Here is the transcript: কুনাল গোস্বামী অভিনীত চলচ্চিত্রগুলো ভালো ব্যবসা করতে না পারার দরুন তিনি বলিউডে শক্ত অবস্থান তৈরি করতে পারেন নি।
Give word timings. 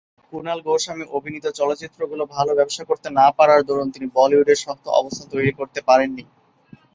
কুনাল 0.33 0.59
গোস্বামী 0.61 1.05
অভিনীত 1.11 1.45
চলচ্চিত্রগুলো 1.59 2.23
ভালো 2.35 2.51
ব্যবসা 2.55 2.83
করতে 2.89 3.07
না 3.19 3.27
পারার 3.37 3.61
দরুন 3.63 3.87
তিনি 3.91 4.07
বলিউডে 4.15 4.55
শক্ত 4.55 4.85
অবস্থান 4.99 5.27
তৈরি 5.33 5.51
করতে 5.59 5.79
পারেন 5.87 6.09
নি। 6.17 6.23